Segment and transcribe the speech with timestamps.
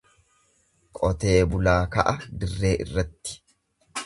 [0.99, 3.39] Qotee bulaa ka'a dirree irratti.